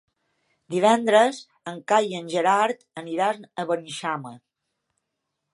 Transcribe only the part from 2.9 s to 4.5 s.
aniran a Beneixama.